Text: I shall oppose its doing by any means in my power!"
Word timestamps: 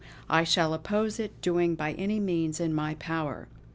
I 0.31 0.43
shall 0.43 0.73
oppose 0.73 1.19
its 1.19 1.35
doing 1.43 1.75
by 1.75 1.91
any 1.93 2.19
means 2.19 2.59
in 2.59 2.73
my 2.73 2.95
power!" 2.95 3.47